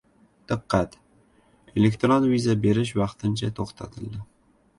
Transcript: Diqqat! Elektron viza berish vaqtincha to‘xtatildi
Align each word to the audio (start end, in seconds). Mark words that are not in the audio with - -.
Diqqat! 0.51 0.95
Elektron 1.81 2.25
viza 2.33 2.57
berish 2.65 2.95
vaqtincha 3.03 3.53
to‘xtatildi 3.61 4.25